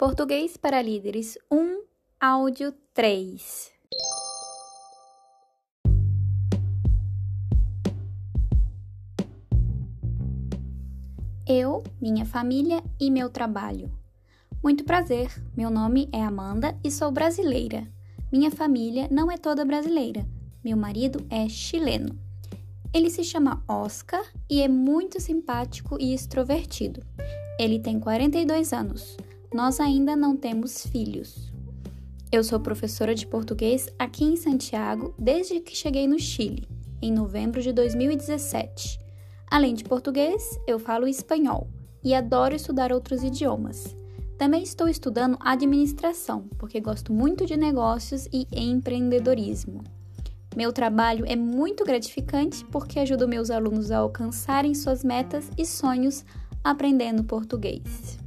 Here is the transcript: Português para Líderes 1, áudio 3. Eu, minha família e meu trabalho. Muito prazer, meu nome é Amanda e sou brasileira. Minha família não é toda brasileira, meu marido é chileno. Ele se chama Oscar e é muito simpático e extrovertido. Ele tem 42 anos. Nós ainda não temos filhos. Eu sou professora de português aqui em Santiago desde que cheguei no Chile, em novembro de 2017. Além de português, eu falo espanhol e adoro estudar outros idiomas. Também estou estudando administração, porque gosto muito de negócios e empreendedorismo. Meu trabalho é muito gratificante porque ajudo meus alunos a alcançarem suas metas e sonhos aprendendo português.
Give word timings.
Português 0.00 0.56
para 0.56 0.80
Líderes 0.80 1.36
1, 1.52 1.82
áudio 2.18 2.72
3. 2.94 3.70
Eu, 11.46 11.82
minha 12.00 12.24
família 12.24 12.82
e 12.98 13.10
meu 13.10 13.28
trabalho. 13.28 13.92
Muito 14.64 14.84
prazer, 14.84 15.30
meu 15.54 15.68
nome 15.68 16.08
é 16.14 16.22
Amanda 16.22 16.74
e 16.82 16.90
sou 16.90 17.12
brasileira. 17.12 17.86
Minha 18.32 18.50
família 18.50 19.06
não 19.10 19.30
é 19.30 19.36
toda 19.36 19.66
brasileira, 19.66 20.26
meu 20.64 20.78
marido 20.78 21.26
é 21.28 21.46
chileno. 21.46 22.18
Ele 22.94 23.10
se 23.10 23.22
chama 23.22 23.62
Oscar 23.68 24.24
e 24.48 24.62
é 24.62 24.66
muito 24.66 25.20
simpático 25.20 25.98
e 26.00 26.14
extrovertido. 26.14 27.02
Ele 27.58 27.78
tem 27.78 28.00
42 28.00 28.72
anos. 28.72 29.18
Nós 29.52 29.80
ainda 29.80 30.14
não 30.14 30.36
temos 30.36 30.86
filhos. 30.86 31.52
Eu 32.30 32.44
sou 32.44 32.60
professora 32.60 33.16
de 33.16 33.26
português 33.26 33.88
aqui 33.98 34.24
em 34.24 34.36
Santiago 34.36 35.12
desde 35.18 35.58
que 35.58 35.76
cheguei 35.76 36.06
no 36.06 36.20
Chile, 36.20 36.68
em 37.02 37.12
novembro 37.12 37.60
de 37.60 37.72
2017. 37.72 39.00
Além 39.50 39.74
de 39.74 39.82
português, 39.82 40.56
eu 40.68 40.78
falo 40.78 41.08
espanhol 41.08 41.66
e 42.04 42.14
adoro 42.14 42.54
estudar 42.54 42.92
outros 42.92 43.24
idiomas. 43.24 43.96
Também 44.38 44.62
estou 44.62 44.88
estudando 44.88 45.36
administração, 45.40 46.44
porque 46.56 46.80
gosto 46.80 47.12
muito 47.12 47.44
de 47.44 47.56
negócios 47.56 48.28
e 48.32 48.46
empreendedorismo. 48.52 49.82
Meu 50.56 50.72
trabalho 50.72 51.24
é 51.26 51.34
muito 51.34 51.84
gratificante 51.84 52.64
porque 52.66 53.00
ajudo 53.00 53.26
meus 53.26 53.50
alunos 53.50 53.90
a 53.90 53.98
alcançarem 53.98 54.76
suas 54.76 55.02
metas 55.02 55.50
e 55.58 55.66
sonhos 55.66 56.24
aprendendo 56.62 57.24
português. 57.24 58.20